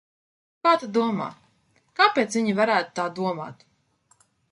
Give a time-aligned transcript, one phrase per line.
[0.67, 1.27] Kā tu domā,
[1.99, 3.63] kāpēc viņi varētu tā domāt?